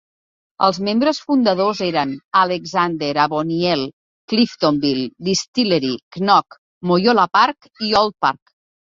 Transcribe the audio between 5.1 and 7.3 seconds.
Distillery, Knock, Moyola